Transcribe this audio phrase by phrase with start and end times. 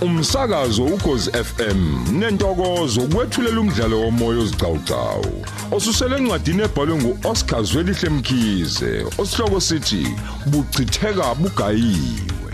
[0.00, 1.80] umsakazo ukhozi FM
[2.18, 10.06] nentokozo kwethulela umdlalo womoya ozicawucawu osusele encwadini ebhalwe nguOscar Zwelihle Mkhize osihloko sithi
[10.46, 12.52] buchitheka bugayiwe.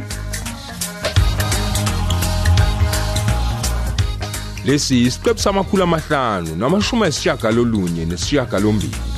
[4.65, 9.12] Lesi isiqephu samakhulu amahlanu namashumi ayisishiyagalolunye nesishiyagalombili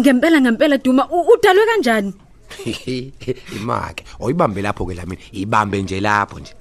[0.00, 2.12] ngempela ngempela Duma u- udalwe kanjani?
[3.56, 6.54] Imake oyibambe lapho ke la mina ibambe nje lapho nje.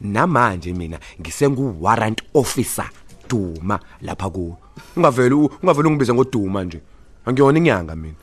[0.00, 2.88] Namanje mina ngisengu warrant officer
[3.28, 4.56] Duma lapha ku
[4.96, 6.80] ungaveli u- ungaveli ungibize ngoduma nje.
[7.26, 8.14] Angiyona inyanga mina.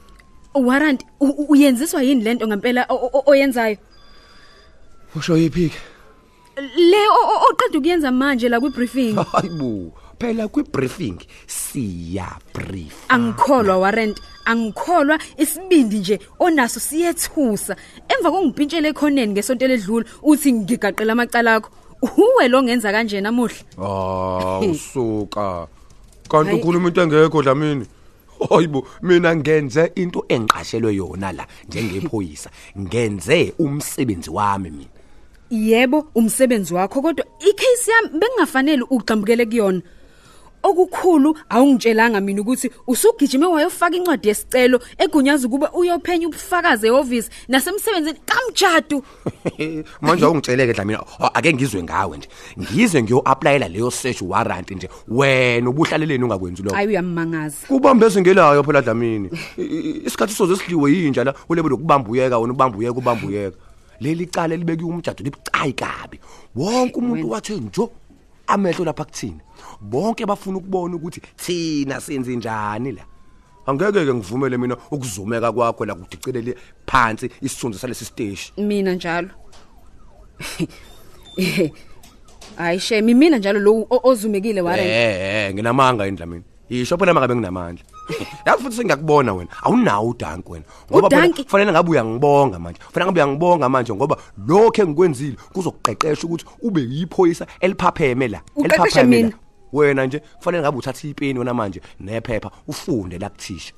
[0.56, 3.78] Warrant u- u- uyenziswa yini lento ngempela o- o- oyenzayo?
[5.16, 5.80] Usho yipi ke
[6.62, 12.94] le o- o- oqeda ukuyenza manje la kwi briefing hayibo phela kwi briefing siya brief
[13.09, 14.19] angikholwa warrant.
[14.45, 15.19] Angikholwa.
[15.38, 17.75] Isibindi nje onaso siyethusa.
[18.09, 21.69] Emva kongiphintshela ekhoneni ngesonto ledlule uthi ngigaqela amacala akho.
[22.02, 23.58] Uwe lo ngenza kanje namuhla?
[23.81, 25.67] Ah usuka.
[26.30, 27.86] Kanti ukhuluma into engekho dlamini
[28.49, 32.49] hayibo mina ngenze into engiqashelwe yona la njengephoyisa.
[32.80, 34.89] Ngenze umsebenzi wami mina.
[35.49, 39.81] Yebo umsebenzi wakho kodwa icase yami bengingafanele ugxambukele kuyona.
[40.69, 48.17] Okukhulu awungitshelanga mina ukuthi usugijime wayofaka incwadi yesicelo egunyaza ukuba uyophenya ubufakazi eoffice nasemsebenzini.
[48.25, 49.03] Kamjadu!
[50.02, 52.27] Manje awungitsheleke dlamini a- ake ngizwe ngawe nje.
[52.59, 54.89] Ngize ngiyo-aplayela leyo search warrant nje.
[55.08, 56.75] Wena ubuhlaleleni ungakwenzi lokho.
[56.75, 57.67] Hayi uyammangaza.
[57.67, 62.53] Kubambe ezingelayo phela dlamini I- i- isikhathi soze sidliwe yinja la ulebe lokubamba uyeka wena
[62.53, 63.58] ubamba uyeka ubamba uyeka
[63.99, 66.19] leli cala elibekiwe umjado libucayi kabi.
[66.55, 67.89] Wonke umuntu wathe njo
[68.48, 69.40] amehlo lapha kuthina
[69.82, 73.02] bonke bafuna ukubona ukuthi thina senze njani la.
[73.67, 76.55] Angeke ke ngivumele mina ukuzumeka kwakho la kudicelele
[76.88, 79.30] phansi isithunzi salesi stage mina njalo.
[82.58, 87.36] Hayi shame mina njalo lo o- ozumekile warrant eh eh nginamanga endlamini yisho phela makabe
[87.36, 87.84] nginamandla.
[88.45, 91.43] yazi futhi sengiyakubona wena awunawo udanki wena ngoba phela Udanki?
[91.43, 94.17] kufanele ngabe uyangibonga manje kufanele ngabe uyangibonga manje ngoba
[94.48, 99.27] lokho engikwenzile kuzokuqeqesha ukuthi ube yiphoyisa eliphapheme la Uqeqeshe eliphapheme la.
[99.27, 99.38] mina?
[99.73, 103.73] wena nje kufanele ngabe uthatha ipeni wena manje nephepha ufunde la kuthisha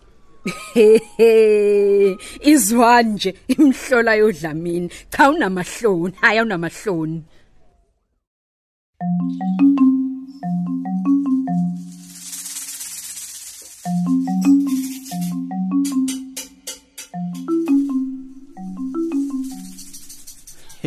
[0.74, 2.18] Hehe,
[2.52, 7.24] izwani nje imhlola yodlamini cha unamahloni hayi unamahloni
[9.00, 11.17] hey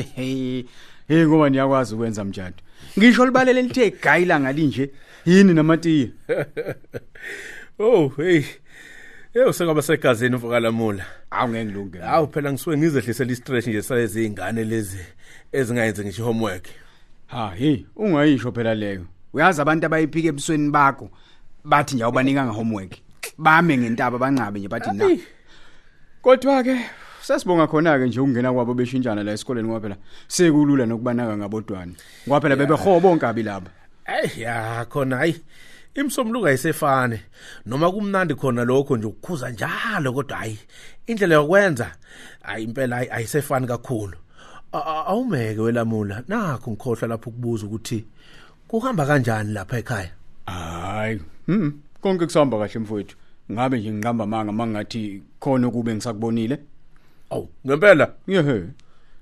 [0.03, 0.65] hey
[1.27, 2.57] ngoba niyakwazi ukwenza mjado.
[2.99, 4.91] Ngisho libalele lithe gayila ngalinje
[5.27, 6.11] yini namatiye?
[7.83, 8.45] Oh hey.
[9.35, 11.07] Eh usengaba segazini mfokalamula.
[11.31, 11.99] awungeke ngilunge.
[11.99, 14.99] Hawu phela ngisuke ngizehlisela istress nje salezi izingane lezi
[15.53, 16.65] ezingayenze ngisho homework.
[17.27, 19.07] ha hey ungayisho phela leyo.
[19.33, 21.11] Uyazi abantu abayiphika ebusweni bakho
[21.65, 22.93] bathi nje awubanikanga homework.
[23.39, 25.17] Bame ngentaba banqabe nje bathi na
[26.23, 26.77] kodwa ke
[27.23, 29.97] sasibonga khona ke nje ukungena kwabo beshintshana la esikoleni ngoba phela
[30.29, 31.93] sekulula nokubanaka ngabodwana
[32.29, 33.71] ngoba phela bebehobo bonkabi laba
[34.11, 35.37] Ey ya khona hayi.
[35.95, 37.21] Imsomluka ayisefane
[37.67, 40.59] noma kumnandi khona lokho nje ukukhuza njalo kodwa hayi
[41.07, 41.91] indlela yokwenza
[42.43, 44.17] hayi impela hayi ayisefani kakhulu.
[44.73, 48.05] A- a- Awumeke welamula nakho ngikhohlwa lapho ukubuza ukuthi
[48.69, 50.11] kuhamba kanjani lapha ekhaya.
[50.47, 53.17] hayi hm konke kusahamba kahle mfowethu
[53.53, 56.59] ngabe nje ngiqamba manga mangathi khona ukube ngisakubonile
[57.31, 58.13] Awu ngempela.
[58.27, 58.63] Yehe.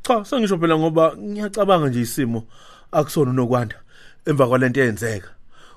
[0.03, 2.45] Cha, sengisho phela ngoba ngiyacabanga nje isimo
[2.93, 3.77] akusona unokwanda
[4.27, 5.29] emva kwalento eyenzeka.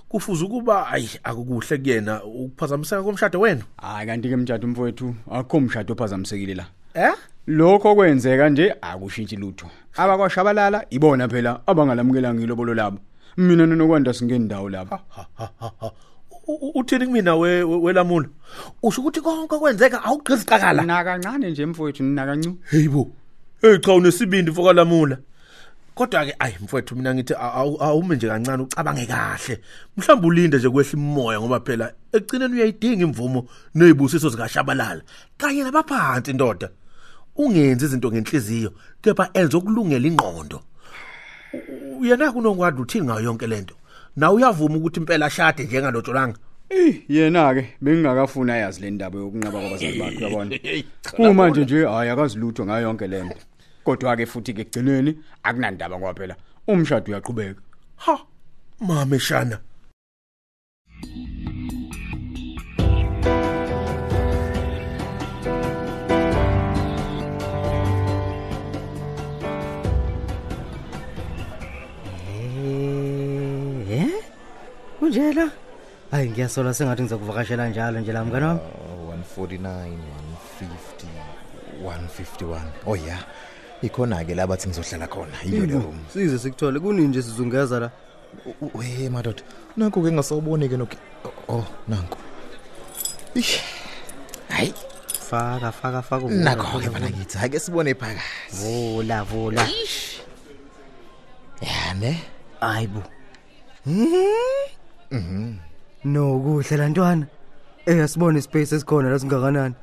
[0.09, 3.63] Kufuze ukuba ayi akukuhle kuyena ukuphazamiseka komshado wena.
[3.77, 6.65] hayi kanti ke mthatha umfowethu akukho umshado ophazamisekile la.
[6.93, 7.13] Eh?
[7.47, 9.67] lokho kwenzeka nje akushintshi lutho.
[9.97, 12.99] Abakwashabalala ibona phela abangalamukela ngilobolo labo.
[13.37, 14.99] Mina nonokwanda singendawo lapha.
[16.75, 18.27] Uthini kumina we we- welamula?
[18.83, 20.83] Usho ukuthi konke kwenzeka awugqiziqakala.
[20.83, 23.11] nakancane nje mfowethu ninakancu Heyibo.
[23.61, 25.17] Hey cha unesibindi mfoka lamula.
[25.95, 27.33] Kodwa ke ayi mfowethu mina ngithi
[27.79, 29.61] awume nje kancane ucabange kahle.
[29.97, 35.01] Mhlawumbe ulinde nje kwehla imoya ngoba phela ekugcineni uyayidinga imvumo nezibusiso zikashabalala
[35.37, 36.69] kanye nabaphansi indoda.
[37.35, 38.71] Ungenzi izinto ngenhliziyo
[39.01, 40.61] kepha enza okulungela ingqondo.
[41.99, 43.75] Uyena kunongwadi uthini ngayo yonke lento.
[44.15, 46.37] Na uyavuma ukuthi impela shade njengalotsholanga.
[46.69, 50.55] Eh yena ke bengingakafuna yazi le ndaba yokunqaba kwabazali bakhe uyabona
[51.17, 53.35] uma nje nje hayi akazilutho ngayo yonke lento
[53.83, 56.35] kodwa ke futhi ke gcineni akunandaba ngoba phela
[56.67, 57.61] umshado uyaqhubeka
[57.97, 58.17] Ha.
[58.79, 59.59] Mama shana.
[75.11, 75.51] Kunjela
[76.11, 79.97] hayi ngiyasola sengathi ngizokuvakashela njalo nje la mngani wami Oh, 149
[81.83, 83.17] 150 151 oh ya
[83.81, 85.33] ikhona ke labathi ngizohlala khona.
[85.43, 85.99] Yiyo le room.
[86.13, 86.79] Size sikuthole.
[86.79, 87.91] Kunini nje sizungeza la?
[88.61, 89.43] U- we madoda.
[89.77, 90.97] Nakho ke ngasawuboni ke noke
[91.49, 92.17] oh nanko
[93.35, 93.59] Ish.
[94.49, 94.73] hayi.
[95.29, 97.17] Faka faka faka uvula, nakho vula, ke bana vula.
[97.17, 98.21] ngithi ake sibone phakathi.
[98.53, 99.67] Vula vula.
[101.61, 102.21] Ya ne
[105.11, 105.55] hayibo
[106.03, 107.27] no kuhle la ntwana.
[107.85, 109.75] Eh asibone ispace esikhona la singakanani.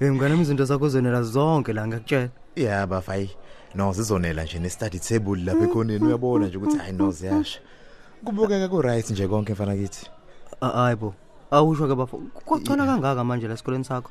[0.00, 3.30] Eh mngani wami izinto zakho zonela zonke la ngiyakutshela ya bafai
[3.74, 6.06] no zizonela nje ne study table lapha ekhoneni.
[6.06, 7.60] Uyabona nje ukuthi hayi no ziyasha.
[8.24, 10.10] Kubukeka ku right nje konke mfana kithi.
[10.60, 11.14] Ah, hayibo
[11.50, 14.10] awusho ke bafo kwacona kangaka manje la esikoleni sakho?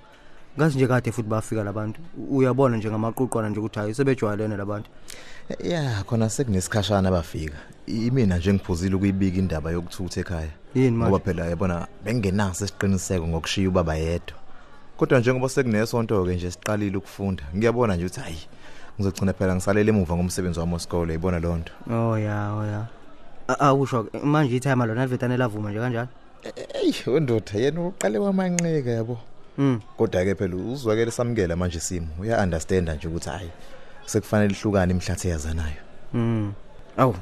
[0.57, 4.89] Ngathi nje kade futhi bafika labantu uyabona nje ngamaqoqwana nje ukuthi hayi sebejwayelene labantu
[5.63, 7.57] ya khona sekunesikhashana bafika.
[7.87, 10.49] Imina nje ngiphuzile ukuyibika indaba yokuthutha ekhaya.
[10.75, 11.09] Yini manje?
[11.09, 14.37] ngoba phela yabona bengenaso isiqiniseko ngokushiya ubaba yedwa.
[14.97, 18.47] Kodwa njengoba sekunesonto ke nje siqalile ukufunda ngiyabona nje ukuthi hayi
[18.99, 22.87] ngizogcina phela ngisalele emuva ngomsebenzi wami wesikole yibona lonto oh ya oh ya.
[23.47, 26.07] A- awusho ke manje ithayima lona livetane lavuma nje kanjalo?
[26.73, 29.13] Eyi wendoda yena uqale wamanqika yabo.
[29.13, 29.34] mm
[29.97, 33.49] kodwa ke phela uzwakele samukela manje isimo uya understand nje ukuthi hayi
[34.05, 35.81] sekufanele ihlukane imhlathi yazanayo
[36.13, 36.53] mm.
[36.97, 37.15] Awu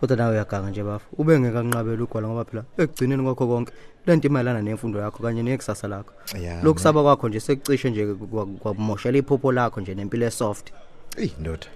[0.00, 3.72] kodwa nawe uyaganga nje bafo ube ngekanqabela ugwala ngoba phela ekugcineni kwakho konke
[4.06, 6.12] lento imayelana nemfundo yakho kanye nekusasa lakho.
[6.42, 10.72] Ya, lokusaba kwakho nje sekucishe nje kwa- kwamoshela iphupho lakho nje nempilo esoft.
[11.16, 11.66] Eyi ndoda.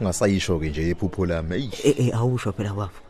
[0.00, 3.00] Ungasayisho ke nje iphupho lami eyi eh eh awusho phela bafo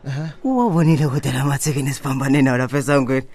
[0.43, 3.27] uwabonile kodwa lamathekeni sibambane nawo lapha esangweni?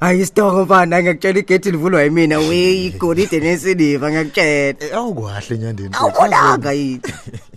[0.00, 2.38] Hayi isitoko mfana ngiyakutshela igate livulwa yimina.
[2.38, 4.84] We igolide nesiliva ngiyakutshela.
[4.84, 7.00] Eh, awukwahle nyandeni awubonanga yini?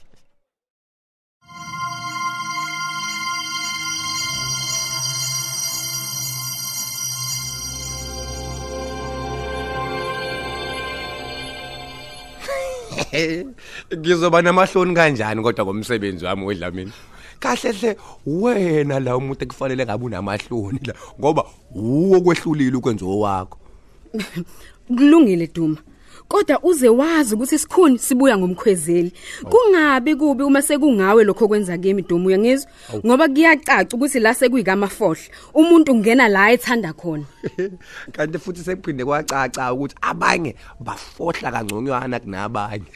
[13.97, 16.91] ngizoba namahloni kanjani kodwa komsebenzi wami wedlamini?
[17.39, 21.43] Kahle hle wena la umuntu ekufanele ngabe unamahloni la ngoba
[21.75, 23.57] uwo kwehlulile ukwenza owakho.
[24.87, 25.77] Kulungile Duma.
[26.27, 29.13] Kodwa uze wazi ukuthi isikhuni sibuya ngomkhwezeli.
[29.43, 32.71] Kungabi kubi uma sekungawe lokho kwenza kimi Duma uyangizwa?
[33.05, 37.23] Ngoba kuyacaca ukuthi la sekuyikamafohla umuntu ungena la ethanda khona.
[38.13, 42.91] Kanti futhi sekuphinde kwacaca ukuthi abanye bafohla kangconywana kunabanye.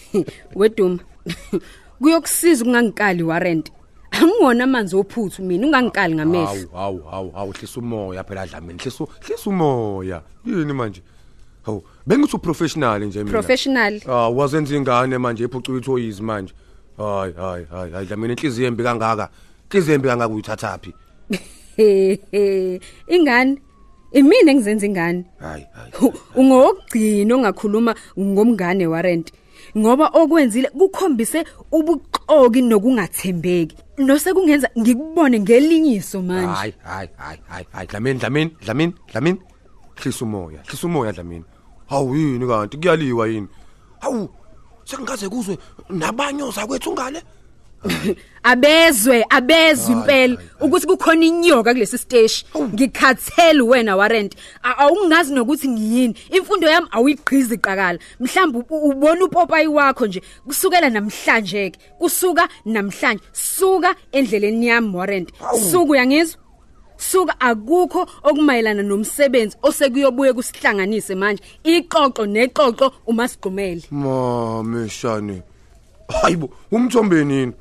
[0.56, 0.98] Weduma
[2.00, 3.72] kuyokusiza ukungangikali warrant.
[4.10, 6.46] Angona amanzi ophuthu mina ungangikali ngamehlo.
[6.46, 10.22] Hawu hawu hawu hawu hlisa umoya phela dlamini hlisa hlisa umoya.
[10.46, 11.02] Yini manje?
[11.62, 16.54] Hawu bengithi uprofessional nje mina professional Ah wazenza ingane manje ephucuka ithoyizi manje.
[16.96, 19.28] Hayi hayi hayi hayi dlamini inhliziyo embi kangaka.
[19.70, 20.94] Inhliziyo embi kangaka uyithathaphi?
[21.76, 22.80] Hehe,
[23.14, 23.58] ingane
[24.12, 25.92] imini engizenza ingane Hayi hayi.
[25.92, 29.32] Hu, ungokugcina ongakhuluma ngomngane warrant
[29.78, 38.18] ngoba okwenzile kukhombise ubuxoki nokungathembeki nosekungenza ngikubone ngelinyiso manje Hayi hayi hayi hayi hayi dlamini
[38.18, 39.38] dlamini dlamini dlamini.
[39.94, 41.44] Hlisa umoya, hlisa umoya dlamini.
[41.90, 42.76] Hawu yini kanti?
[42.76, 43.48] Kuyaliwa yini?
[44.00, 44.28] Hawu
[44.84, 47.22] sengaze kuzwe nabanyoza kwethu ngale.
[48.42, 50.36] abezwe abezwe impela.
[50.60, 52.44] ukuthi kukhona inyoka kulesi stage
[52.74, 56.14] ngikhathele wena warrant awungazi nokuthi ngiyini.
[56.30, 63.94] Imfundo yami awuyigqizi iqakala mhlawumbe ubona upopayi wakho nje kusukela namhlanje ke kusuka namhlanje suka
[64.12, 65.28] endleleni yami warrant
[65.70, 66.39] suka uyangizwa?
[67.00, 75.42] Suka akukho okumayelana nomsebenzi osekuyobuye kusihlanganise manje iqoqo neqoqo umasigqumele Mameshane.
[76.22, 77.52] Hayibo, umthombeni yini?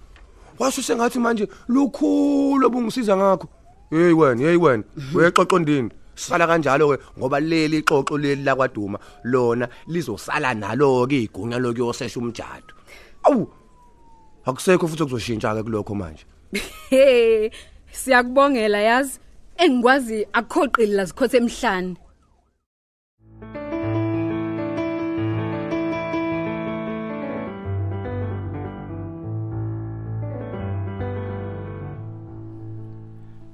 [0.60, 3.48] Washo sengathi manje lukhulu obungisiza ngakho.
[3.90, 4.84] Hey wena, hey wena,
[5.16, 5.90] uyexoxo ndini?
[6.16, 12.20] Sala kanjalo ke ngoba leli ixoxo leli la kwaduma lona lizosala nalo ke igunya lokuyosesha
[12.20, 12.74] umjado.
[13.24, 13.48] Awu.
[14.46, 16.26] Akusekho futhi okuzoshintsha ke kulokho manje.
[17.92, 19.20] Siyakubongela yazi.
[19.64, 22.02] Engikwazi akukhoqili la zikhothe emhlanje.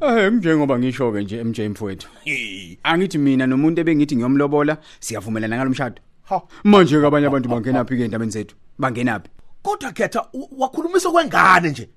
[0.01, 2.07] Eh njengoba ngisho ke nje MJ mfowethu.
[2.83, 6.01] Angithi mina nomuntu ebengithi ngiyomlobola siyavumelana ngalomshado.
[6.29, 6.41] Ha.
[6.63, 8.55] Manje ke abanye abantu bangena phi ke endabeni zethu?
[8.79, 9.29] Bangena phi?
[9.63, 11.89] Kodwa khetha u- wakhulumisa kwengane nje.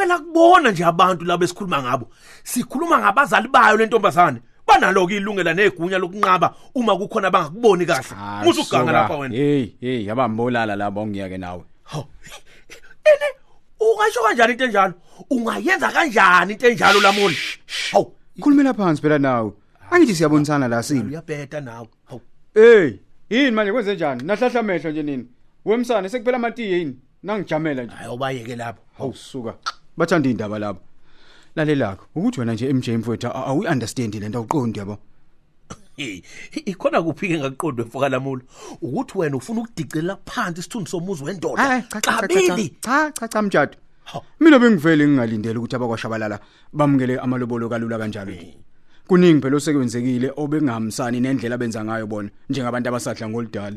[0.00, 2.08] Phela kubona nje abantu labo esikhuluma ngabo.
[2.42, 4.40] Sikhuluma ngabazali bayo lentombazane.
[4.66, 8.44] Banalo ke ilungela negunya lokunqaba uma kukhona abangakuboni kahle.
[8.44, 9.34] Musu uganga lapha wena.
[9.34, 11.64] Hey, hey, yabambolala labo ngiyake nawe.
[11.84, 12.04] Hawu.
[13.04, 13.26] Ene
[13.80, 14.94] ungasho kanjani into enjalo?
[15.30, 17.34] Ungayenza kanjani into enjalo lamula
[17.92, 18.14] hawu.
[18.40, 19.52] Khulumela phansi phela nawe.
[19.90, 21.88] Angithi siyabonisana la sini uyabheda nawe.
[22.08, 22.20] Hawu.
[22.54, 22.92] Hey
[23.30, 23.72] yini manje?
[23.72, 24.22] Kwenze njani?
[24.24, 25.26] Nahlahla amehlo nje nini?
[25.64, 26.96] Wemsane sekuphela amatiye yini?
[27.22, 27.94] Nangijamela nje.
[27.94, 28.82] Hayi ubayeke lapho.
[28.98, 29.54] Hawu suka.
[30.00, 30.80] Bathanda indaba lapho
[31.56, 34.98] lalelakho ukuthi wena nje MJ mfowethu awu understand lento awuqondi yabo?
[35.96, 38.42] Hey ikhona kuphi-ke ngakuqondwe mfoka lamula
[38.82, 41.82] ukuthi wena ufuna ukudicela phansi isithunzi somuzi wendoda?
[41.82, 42.74] Qabili.
[42.80, 43.68] cha cha cha
[44.04, 44.24] Hawu.
[44.40, 46.40] mina bengivele ngingalindele ukuthi abakwashabalala
[46.72, 48.56] bamukele amalobolo kalula kanjalo nje
[49.06, 53.76] kuningi phela osekwenzekile obengahambisani nendlela abenza ngayo bona njengabantu abasadla ngolidala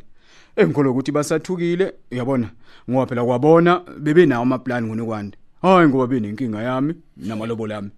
[0.55, 2.49] engikholwa ukuthi basathukile uyabona?
[2.89, 7.89] Ngoba phela kwabona bebenawo amaplan ngonokwanda hayi ngoba benenkinga yami namalobolo ami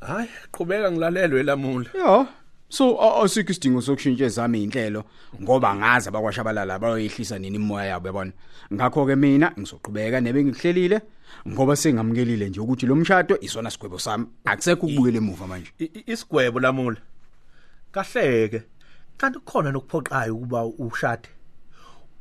[0.00, 2.26] hayi qhubeka ngilalelwe lamula ya
[2.68, 5.04] so a- asikho isidingo sokushintsha ezami inhlelo
[5.42, 8.32] ngoba ngazi abakwashabalala bayoyihlisa nini imoya yabo yabona?
[8.74, 11.00] Ngakho ke mina ngizoqhubeka nebe ngikuhlelile
[11.48, 14.26] ngoba sengamukelile nje ukuthi lo mshado isona sigwebo sami.
[14.44, 15.70] Akusekho ukubuyela emuva manje.
[16.06, 16.96] Isigwebo lamula
[17.92, 18.62] kahleke
[19.16, 21.28] kanti kukhona nokuphoqayo ukuba ushade.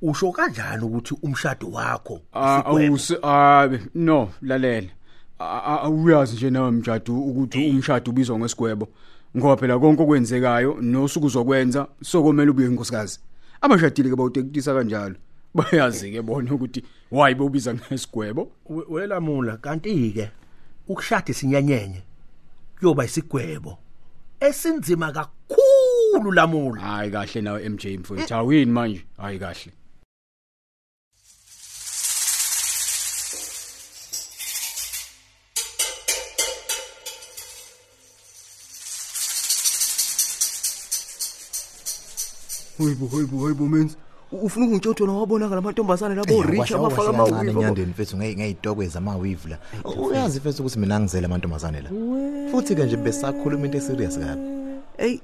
[0.02, 2.64] Usho kanjani ukuthi umshado wakho Ah,
[3.24, 4.88] abe no lalela.
[5.40, 8.88] A- a- awuyazi nje nawe mjadu ukuthi umshado ubizwa ngesigwebo
[9.38, 13.20] ngoba phela konke okwenzekayo nosuku uzokwenza sokomela ubuye inkosikazi.
[13.62, 15.16] Abashadile ke bawutekutisa kanjalo.
[15.56, 18.52] Bayazi ke bona ukuthi why bobiza ngesigwebo.
[18.70, 20.32] We- welamula kanti-ke
[20.88, 22.04] ukushada isinyenyenye
[22.80, 23.78] kuyoba isigwebo
[24.40, 26.82] esinzima kakhulu lamula.
[26.82, 29.06] Hayi kahle nawe MJ mfowethu awini manje?
[29.18, 29.72] Hayi kahle.
[42.77, 43.96] Hoyibo hoyibo hoyibo menzi.
[44.32, 47.60] Ufuna ukungitshothola wabona ngalamantombazane labo rich abafaka amaqala amawivo.
[47.60, 49.58] enyandeni mfethu ngeyitokwe zamawivu la
[49.98, 51.89] uyazi mfethu ukuthi mina ngizele amantombazane la
[52.51, 54.41] futhi ke nje besakhuluma into eserious kabi
[54.98, 55.20] Ey,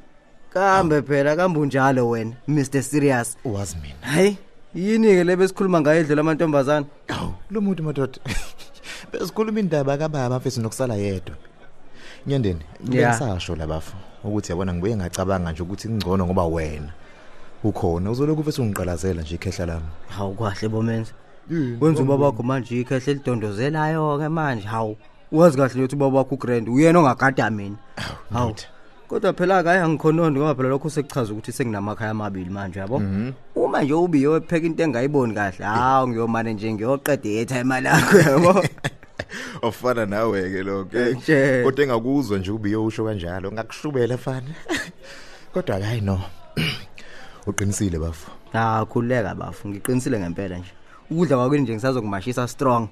[0.53, 3.38] kambe phela kambunjalo wena Mr Serious.
[3.46, 4.38] uwazi mina Hayi,
[4.75, 6.86] yini ke lebe sikhuluma ngayo idlela amantombazane?
[7.08, 8.20] awu lo muntu madoda
[9.12, 11.36] besikhuluma indaba kababa mfethu nokusala yedwa
[12.27, 12.60] nyandeni
[12.91, 13.20] Yeah.
[13.20, 16.93] bengisasho labafu ukuthi yabona ngibuye ngacabanga nje ukuthi ngcono ngoba wena
[17.63, 19.86] ukhona uzoloku mfethu ungiqalazela nje ikhehla lami
[20.18, 21.12] Hawu kahle bomenzi.
[21.82, 24.68] Wenza ubaba wakho manje ikhehle lidondozelayo ke manje.
[24.68, 24.96] Hawu,
[25.32, 27.75] wazi kahle ukuthi ubaba wakho uGrand uyena ongagada mina.
[28.34, 28.50] Hawu.
[28.50, 28.68] ndoda.
[29.08, 33.01] Kodwa phela akayi angikhonondi ngoba phela lokho sekuchaza ukuthi senginamakhaya amabili manje yabo.
[33.56, 38.63] Uma nje ubi yopheka into engayiboni kahle, hawu ngiyomane nje ngiyoqeda i-airtime lakho yabo.
[39.62, 41.63] ofana nawe ke lokho Nje.
[41.63, 44.48] kodwa engakuzwa nje ubiyo usho kanjalo ngakushubela fana
[45.53, 46.22] kodwa ke hayi no
[47.48, 50.71] uqinisile bafu Ah khuleka bafu ngiqinisile ngempela nje.
[51.12, 52.88] Ukudla kwakwini nje ngisazokumashisa strong.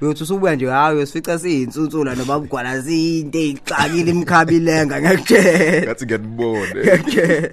[0.00, 5.80] Uyothi usubuya nje hayi uyosifica siyinsunsula nobabugwala zinto ezixakile imkhabilenga ngekutshela.
[5.86, 7.50] ngathi ngiyanibona Ngekutshela.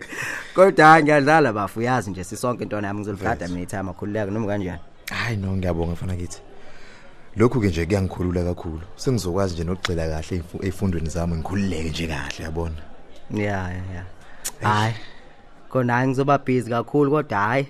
[0.55, 4.79] Kodwa hayi ngiyadlala bafu yazi nje sisonke intwana yami ngizolifada mina ithama khuleka noma kanjani.
[5.11, 6.41] hayi no ngiyabonga mfana kithi
[7.37, 12.43] lokhu ke nje kuyangikhulula kakhulu sengizokwazi nje nokugxila kahle ey'fu- ey'fundweni zami ngikhululeke nje kahle
[12.43, 12.75] yabona
[13.33, 14.03] Ya ya ya.
[14.61, 14.93] Hayi.
[15.69, 17.67] Kona hayi ngizoba busy kakhulu kodwa hayi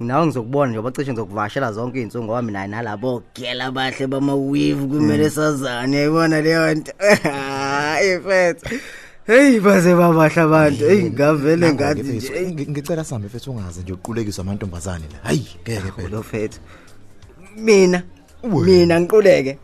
[0.00, 5.30] Nawe ngizokubona nje bacishe ngizokuvashela zonke izinsuku ngoba mina nalabo gela bahle bama weave kumele
[5.30, 6.92] sazane yayibona leyo nto.
[8.04, 8.76] Ifethu.
[9.26, 10.84] Hey baze babahla abantu.
[10.88, 15.18] Hey ngavele ngathi Nangu-ke nje mfethu, ngi- ngicela sambe mfethu ungaze nje uqulekiswa amantombazane la
[15.28, 16.58] hayi ngeke phela lo fethu.
[17.56, 18.02] Mina
[18.44, 19.58] mina ngiquleke.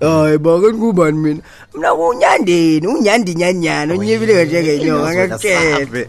[0.00, 1.42] Hayi bake ngubani mina?
[1.74, 6.06] Mina unyandeni, unyandi nyanyana, unyebile njengenyoka ngakutshela.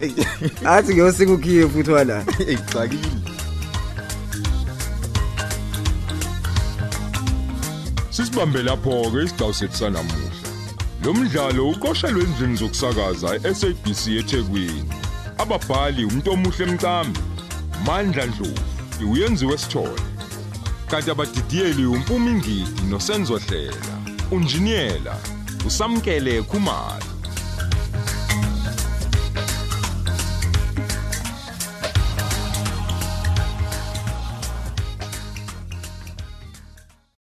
[0.66, 2.26] Athi ngiyosika ukhiye futhi wala.
[2.48, 3.10] eyixakile
[8.10, 10.32] Sisibambe lapho ke isiqhawu sethu sanamuhla.
[11.04, 14.84] Lo mdlalo uqoshelwe endlini zokusakaza eSABC eThekwini.
[15.38, 17.20] Ababhali umuntu omuhle emcambi,
[17.86, 20.11] Mandla Dlovu, uyenziwe sithole.
[20.92, 23.96] kanti abadidiyeli umpumi umpumingidi nosenzohlela
[24.32, 25.16] unjiniyela
[25.68, 27.11] usamkele khumali